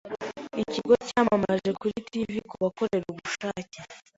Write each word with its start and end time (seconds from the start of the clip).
Ikigo 0.63 0.93
cyamamaje 1.07 1.69
kuri 1.79 1.97
TV 2.11 2.29
kubakorerabushake. 2.49 3.79